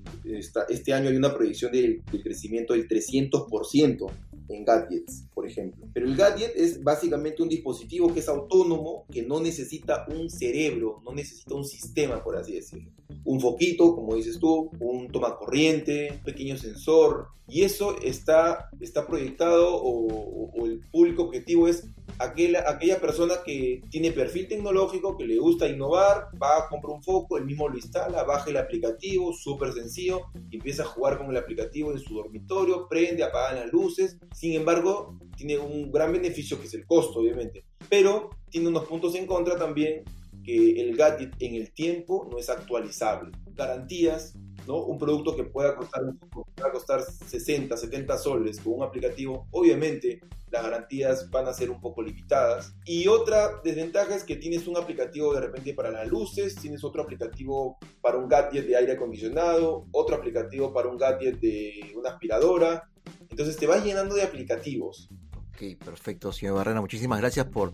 este 0.69 0.93
año 0.93 1.09
hay 1.09 1.15
una 1.15 1.33
proyección 1.33 1.71
de, 1.71 2.01
de 2.11 2.21
crecimiento 2.21 2.73
del 2.73 2.87
300% 2.87 4.11
en 4.53 4.65
gadgets, 4.65 5.23
por 5.33 5.47
ejemplo. 5.47 5.87
Pero 5.93 6.05
el 6.07 6.15
gadget 6.15 6.53
es 6.55 6.83
básicamente 6.83 7.41
un 7.41 7.49
dispositivo 7.49 8.13
que 8.13 8.19
es 8.19 8.27
autónomo, 8.27 9.05
que 9.11 9.23
no 9.23 9.39
necesita 9.39 10.05
un 10.09 10.29
cerebro, 10.29 11.01
no 11.03 11.13
necesita 11.13 11.55
un 11.55 11.65
sistema, 11.65 12.23
por 12.23 12.37
así 12.37 12.53
decirlo. 12.53 12.91
Un 13.23 13.39
foquito, 13.39 13.95
como 13.95 14.15
dices 14.15 14.39
tú, 14.39 14.71
un 14.79 15.07
toma 15.07 15.37
corriente, 15.37 16.09
un 16.11 16.23
pequeño 16.23 16.57
sensor, 16.57 17.27
y 17.47 17.63
eso 17.63 17.97
está, 18.01 18.69
está 18.79 19.05
proyectado 19.05 19.75
o, 19.75 20.51
o 20.53 20.65
el 20.65 20.79
público 20.91 21.23
objetivo 21.23 21.67
es 21.67 21.85
aquella, 22.23 22.69
aquella 22.69 22.99
persona 22.99 23.35
que 23.45 23.81
tiene 23.89 24.11
perfil 24.11 24.47
tecnológico, 24.47 25.17
que 25.17 25.25
le 25.25 25.37
gusta 25.37 25.67
innovar, 25.67 26.27
va 26.41 26.57
a 26.59 26.69
comprar 26.69 26.95
un 26.95 27.03
foco, 27.03 27.37
él 27.37 27.45
mismo 27.45 27.67
lo 27.67 27.75
instala, 27.75 28.23
baja 28.23 28.49
el 28.49 28.57
aplicativo, 28.57 29.33
súper 29.33 29.73
sencillo, 29.73 30.21
empieza 30.51 30.83
a 30.83 30.87
jugar 30.87 31.17
con 31.17 31.29
el 31.29 31.37
aplicativo 31.37 31.91
en 31.91 31.99
su 31.99 32.15
dormitorio, 32.15 32.87
prende, 32.87 33.23
apaga 33.23 33.61
las 33.61 33.71
luces. 33.71 34.17
Sin 34.33 34.53
embargo, 34.53 35.17
tiene 35.35 35.57
un 35.57 35.91
gran 35.91 36.11
beneficio 36.11 36.59
que 36.59 36.67
es 36.67 36.73
el 36.73 36.85
costo, 36.85 37.19
obviamente. 37.19 37.65
Pero 37.89 38.29
tiene 38.49 38.67
unos 38.67 38.85
puntos 38.85 39.15
en 39.15 39.25
contra 39.25 39.57
también 39.57 40.03
que 40.43 40.81
el 40.81 40.95
gadget 40.95 41.33
en 41.39 41.55
el 41.55 41.71
tiempo 41.73 42.27
no 42.31 42.37
es 42.37 42.49
actualizable. 42.49 43.31
Garantías 43.53 44.35
un 44.67 44.97
producto 44.97 45.35
que 45.35 45.43
pueda 45.43 45.75
costar, 45.75 46.03
pueda 46.29 46.71
costar 46.71 47.01
60, 47.01 47.75
70 47.75 48.17
soles 48.17 48.59
con 48.59 48.73
un 48.73 48.83
aplicativo, 48.83 49.47
obviamente 49.51 50.21
las 50.51 50.63
garantías 50.63 51.29
van 51.31 51.47
a 51.47 51.53
ser 51.53 51.71
un 51.71 51.79
poco 51.79 52.01
limitadas. 52.01 52.75
Y 52.85 53.07
otra 53.07 53.61
desventaja 53.63 54.15
es 54.15 54.23
que 54.23 54.35
tienes 54.35 54.67
un 54.67 54.77
aplicativo 54.77 55.33
de 55.33 55.41
repente 55.41 55.73
para 55.73 55.91
las 55.91 56.07
luces, 56.07 56.55
tienes 56.55 56.83
otro 56.83 57.01
aplicativo 57.01 57.77
para 58.01 58.17
un 58.17 58.27
gadget 58.27 58.67
de 58.67 58.75
aire 58.75 58.93
acondicionado, 58.93 59.87
otro 59.91 60.15
aplicativo 60.15 60.73
para 60.73 60.89
un 60.89 60.97
gadget 60.97 61.39
de 61.39 61.93
una 61.95 62.09
aspiradora. 62.09 62.89
Entonces 63.29 63.55
te 63.55 63.65
vas 63.65 63.83
llenando 63.83 64.13
de 64.15 64.23
aplicativos. 64.23 65.09
Ok, 65.53 65.77
perfecto, 65.83 66.33
señor 66.33 66.55
Barrena. 66.55 66.81
Muchísimas 66.81 67.19
gracias 67.19 67.45
por, 67.45 67.71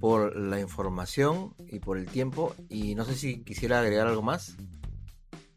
por 0.00 0.36
la 0.36 0.58
información 0.58 1.54
y 1.68 1.78
por 1.78 1.98
el 1.98 2.06
tiempo. 2.06 2.54
Y 2.68 2.96
no 2.96 3.04
sé 3.04 3.14
si 3.14 3.44
quisiera 3.44 3.80
agregar 3.80 4.08
algo 4.08 4.22
más. 4.22 4.56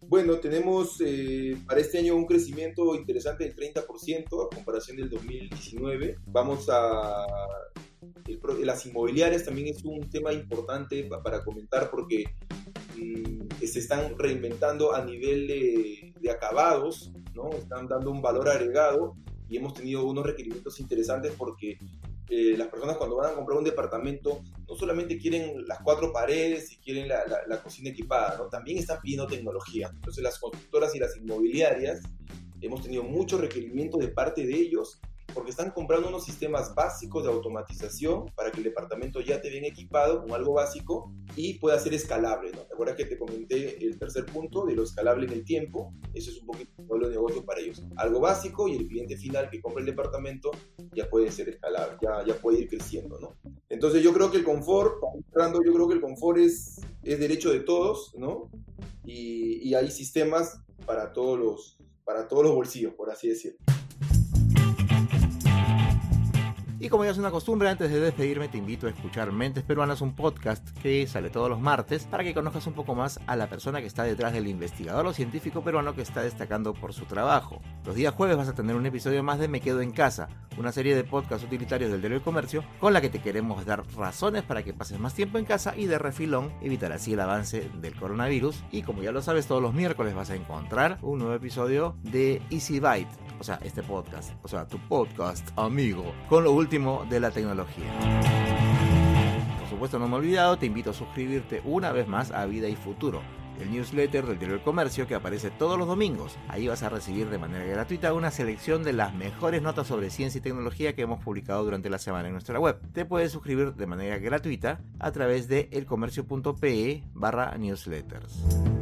Bueno, 0.07 0.35
tenemos 0.37 1.01
eh, 1.03 1.57
para 1.65 1.81
este 1.81 1.97
año 1.97 2.15
un 2.15 2.25
crecimiento 2.25 2.95
interesante 2.95 3.43
del 3.45 3.55
30% 3.55 4.45
a 4.45 4.55
comparación 4.55 4.97
del 4.97 5.09
2019. 5.09 6.17
Vamos 6.27 6.69
a... 6.69 7.25
las 8.63 8.85
inmobiliarias 8.85 9.45
también 9.45 9.69
es 9.69 9.83
un 9.83 10.07
tema 10.09 10.31
importante 10.31 11.09
para 11.23 11.43
comentar 11.43 11.89
porque 11.89 12.25
mm, 12.95 13.65
se 13.65 13.79
están 13.79 14.17
reinventando 14.17 14.93
a 14.93 15.03
nivel 15.03 15.47
de 15.47 16.29
acabados, 16.29 17.11
¿no? 17.33 17.49
Están 17.51 17.87
dando 17.87 18.11
un 18.11 18.21
valor 18.21 18.49
agregado 18.49 19.15
y 19.49 19.57
hemos 19.57 19.73
tenido 19.73 20.05
unos 20.05 20.25
requerimientos 20.25 20.79
interesantes 20.79 21.33
porque 21.37 21.77
eh, 22.29 22.55
las 22.57 22.67
personas 22.67 22.97
cuando 22.97 23.17
van 23.17 23.31
a 23.31 23.35
comprar 23.35 23.57
un 23.57 23.63
departamento 23.63 24.41
no 24.67 24.75
solamente 24.75 25.17
quieren 25.17 25.67
las 25.67 25.79
cuatro 25.83 26.11
paredes 26.11 26.71
y 26.71 26.77
quieren 26.77 27.07
la, 27.07 27.23
la, 27.47 27.61
cocina 27.61 27.89
equipada, 27.91 28.37
¿no? 28.37 28.47
también 28.47 28.79
están 28.79 28.99
pidiendo 29.01 29.27
tecnología. 29.27 29.91
Entonces 29.93 30.23
las 30.23 30.39
constructoras 30.39 30.95
y 30.95 30.99
las 30.99 31.15
inmobiliarias 31.17 32.01
hemos 32.61 32.81
tenido 32.81 33.03
mucho 33.03 33.37
requerimiento 33.37 33.97
de 33.97 34.07
parte 34.07 34.45
de 34.45 34.55
ellos 34.55 34.99
porque 35.35 35.51
están 35.51 35.71
comprando 35.71 36.07
unos 36.07 36.23
sistemas 36.23 36.73
básicos 36.73 37.23
de 37.23 37.29
automatización 37.29 38.31
para 38.35 38.51
que 38.51 38.59
el 38.59 38.63
departamento 38.63 39.19
ya 39.19 39.35
esté 39.35 39.49
bien 39.49 39.65
equipado 39.65 40.21
con 40.21 40.31
algo 40.31 40.53
básico 40.53 41.13
y 41.35 41.55
pueda 41.59 41.77
ser 41.77 41.93
escalable. 41.93 42.51
¿no? 42.53 42.61
¿Te 42.61 42.73
acuerdas 42.73 42.95
que 42.95 43.05
te 43.05 43.17
comenté 43.17 43.85
el 43.85 43.99
tercer 43.99 44.25
punto 44.25 44.65
de 44.65 44.75
lo 44.75 44.83
escalable 44.83 45.27
en 45.27 45.33
el 45.33 45.43
tiempo? 45.43 45.93
Eso 46.13 46.31
es 46.31 46.39
un 46.39 46.47
poquito 46.47 46.71
el 46.77 46.85
modelo 46.85 47.07
de 47.07 47.15
negocio 47.15 47.45
para 47.45 47.59
ellos. 47.59 47.83
Algo 47.97 48.21
básico 48.21 48.69
y 48.69 48.77
el 48.77 48.87
cliente 48.87 49.17
final 49.17 49.49
que 49.49 49.61
compra 49.61 49.81
el 49.81 49.85
departamento 49.85 50.51
ya 50.93 51.09
puede 51.09 51.29
ser 51.31 51.49
escalable, 51.49 51.97
ya, 52.25 52.33
puede 52.35 52.61
ir 52.61 52.69
creciendo. 52.69 53.19
¿no? 53.19 53.35
Entonces 53.67 54.01
yo 54.01 54.13
creo 54.13 54.31
que 54.31 54.37
el 54.37 54.45
confort, 54.45 55.01
yo 55.03 55.73
creo 55.73 55.87
que 55.89 55.95
el 55.95 56.01
confort 56.01 56.39
es, 56.39 56.79
es 57.03 57.19
derecho 57.19 57.51
de 57.51 57.59
todos, 57.59 58.15
¿no? 58.15 58.49
Y, 59.03 59.67
y 59.67 59.75
hay 59.75 59.91
sistemas 59.91 60.61
para 60.85 61.11
todos 61.13 61.37
los 61.37 61.77
para 62.05 62.27
todos 62.27 62.43
los 62.43 62.53
bolsillos, 62.53 62.93
por 62.93 63.09
así 63.09 63.27
decirlo. 63.27 63.57
Y 66.85 66.89
como 66.89 67.03
ya 67.03 67.09
es 67.09 67.17
una 67.17 67.31
costumbre, 67.31 67.67
antes 67.67 67.89
de 67.89 67.99
despedirme 67.99 68.47
te 68.47 68.59
invito 68.59 68.85
a 68.85 68.91
escuchar 68.91 69.31
Mentes 69.31 69.63
Peruanas, 69.63 70.01
un 70.01 70.13
podcast 70.13 70.69
que 70.83 71.07
sale 71.07 71.31
todos 71.31 71.49
los 71.49 71.59
martes 71.59 72.03
para 72.03 72.23
que 72.23 72.35
conozcas 72.35 72.67
un 72.67 72.73
poco 72.73 72.93
más 72.93 73.19
a 73.25 73.35
la 73.35 73.49
persona 73.49 73.81
que 73.81 73.87
está 73.87 74.03
detrás 74.03 74.33
del 74.33 74.47
investigador 74.47 75.07
o 75.07 75.11
científico 75.11 75.63
peruano 75.63 75.95
que 75.95 76.03
está 76.03 76.21
destacando 76.21 76.75
por 76.75 76.93
su 76.93 77.05
trabajo. 77.05 77.59
Los 77.85 77.95
días 77.95 78.13
jueves 78.13 78.37
vas 78.37 78.49
a 78.49 78.53
tener 78.53 78.75
un 78.75 78.85
episodio 78.85 79.23
más 79.23 79.39
de 79.39 79.47
Me 79.47 79.61
Quedo 79.61 79.81
en 79.81 79.93
Casa, 79.93 80.29
una 80.59 80.71
serie 80.71 80.95
de 80.95 81.03
podcasts 81.03 81.43
utilitarios 81.43 81.89
del 81.89 82.01
diario 82.01 82.19
del 82.19 82.23
comercio 82.23 82.63
con 82.79 82.93
la 82.93 83.01
que 83.01 83.09
te 83.09 83.19
queremos 83.19 83.65
dar 83.65 83.83
razones 83.95 84.43
para 84.43 84.61
que 84.61 84.75
pases 84.75 84.99
más 84.99 85.15
tiempo 85.15 85.39
en 85.39 85.45
casa 85.45 85.75
y 85.75 85.87
de 85.87 85.97
refilón 85.97 86.53
evitar 86.61 86.91
así 86.91 87.13
el 87.13 87.19
avance 87.19 87.67
del 87.81 87.95
coronavirus. 87.95 88.63
Y 88.69 88.83
como 88.83 89.01
ya 89.01 89.11
lo 89.11 89.23
sabes, 89.23 89.47
todos 89.47 89.61
los 89.63 89.73
miércoles 89.73 90.13
vas 90.13 90.29
a 90.29 90.35
encontrar 90.35 90.99
un 91.01 91.17
nuevo 91.17 91.33
episodio 91.33 91.95
de 92.03 92.43
Easy 92.51 92.79
Byte, 92.79 93.09
o 93.39 93.43
sea, 93.43 93.59
este 93.63 93.83
podcast, 93.83 94.33
o 94.43 94.47
sea, 94.47 94.67
tu 94.67 94.77
podcast 94.87 95.47
amigo, 95.57 96.13
con 96.29 96.43
lo 96.43 96.51
último 96.51 97.05
de 97.09 97.19
la 97.19 97.31
tecnología. 97.31 97.91
Por 99.59 99.69
supuesto, 99.69 99.99
no 99.99 100.07
me 100.07 100.15
he 100.15 100.19
olvidado, 100.19 100.57
te 100.57 100.65
invito 100.65 100.91
a 100.91 100.93
suscribirte 100.93 101.61
una 101.65 101.91
vez 101.91 102.07
más 102.07 102.31
a 102.31 102.45
Vida 102.45 102.67
y 102.67 102.75
Futuro 102.75 103.21
el 103.59 103.71
newsletter 103.71 104.25
del 104.25 104.37
Diario 104.37 104.57
del 104.57 104.63
Comercio 104.63 105.07
que 105.07 105.15
aparece 105.15 105.49
todos 105.49 105.77
los 105.77 105.87
domingos. 105.87 106.37
Ahí 106.47 106.67
vas 106.67 106.83
a 106.83 106.89
recibir 106.89 107.29
de 107.29 107.37
manera 107.37 107.65
gratuita 107.65 108.13
una 108.13 108.31
selección 108.31 108.83
de 108.83 108.93
las 108.93 109.13
mejores 109.13 109.61
notas 109.61 109.87
sobre 109.87 110.09
ciencia 110.09 110.39
y 110.39 110.41
tecnología 110.41 110.95
que 110.95 111.03
hemos 111.03 111.23
publicado 111.23 111.63
durante 111.63 111.89
la 111.89 111.97
semana 111.97 112.27
en 112.27 112.33
nuestra 112.33 112.59
web. 112.59 112.79
Te 112.93 113.05
puedes 113.05 113.31
suscribir 113.31 113.73
de 113.73 113.87
manera 113.87 114.17
gratuita 114.17 114.81
a 114.99 115.11
través 115.11 115.47
de 115.47 115.69
elcomercio.pe 115.71 117.03
barra 117.13 117.57
newsletters. 117.57 118.74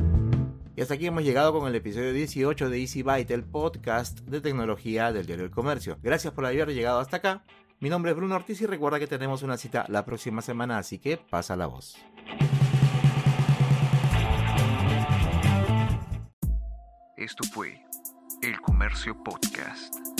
Y 0.75 0.81
hasta 0.81 0.95
aquí 0.95 1.05
hemos 1.05 1.23
llegado 1.23 1.53
con 1.53 1.67
el 1.67 1.75
episodio 1.75 2.13
18 2.13 2.69
de 2.69 2.79
Easy 2.79 3.03
Byte, 3.03 3.29
el 3.31 3.43
podcast 3.43 4.21
de 4.21 4.41
tecnología 4.41 5.11
del 5.11 5.27
Diario 5.27 5.43
del 5.43 5.53
Comercio. 5.53 5.99
Gracias 6.01 6.33
por 6.33 6.45
haber 6.47 6.69
llegado 6.69 6.99
hasta 6.99 7.17
acá. 7.17 7.43
Mi 7.79 7.89
nombre 7.89 8.11
es 8.11 8.17
Bruno 8.17 8.35
Ortiz 8.35 8.59
y 8.61 8.65
recuerda 8.65 8.97
que 8.97 9.05
tenemos 9.05 9.43
una 9.43 9.57
cita 9.57 9.85
la 9.89 10.03
próxima 10.03 10.41
semana, 10.41 10.79
así 10.79 10.97
que 10.97 11.17
pasa 11.17 11.55
la 11.55 11.67
voz. 11.67 11.95
Esto 17.17 17.43
fue 17.53 17.79
El 18.41 18.59
Comercio 18.61 19.15
Podcast. 19.23 20.12